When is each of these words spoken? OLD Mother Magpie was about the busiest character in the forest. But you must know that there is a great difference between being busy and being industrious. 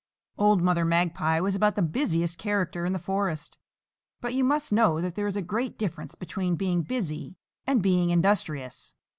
OLD 0.39 0.63
Mother 0.63 0.83
Magpie 0.83 1.39
was 1.39 1.53
about 1.53 1.75
the 1.75 1.83
busiest 1.83 2.39
character 2.39 2.87
in 2.87 2.91
the 2.93 2.97
forest. 2.97 3.59
But 4.19 4.33
you 4.33 4.43
must 4.43 4.73
know 4.73 4.99
that 4.99 5.13
there 5.13 5.27
is 5.27 5.37
a 5.37 5.43
great 5.43 5.77
difference 5.77 6.15
between 6.15 6.55
being 6.55 6.81
busy 6.81 7.35
and 7.67 7.83
being 7.83 8.09
industrious. 8.09 8.95